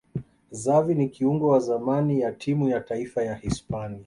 [0.51, 3.99] xavi ni kiungo wa zamani ya timu ya taifa ya hispania